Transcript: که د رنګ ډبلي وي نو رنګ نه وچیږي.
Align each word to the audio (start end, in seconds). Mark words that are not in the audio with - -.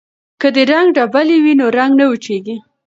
که 0.41 0.47
د 0.55 0.57
رنګ 0.71 0.87
ډبلي 0.97 1.37
وي 1.43 1.53
نو 1.59 1.65
رنګ 1.77 1.91
نه 1.99 2.05
وچیږي. 2.11 2.55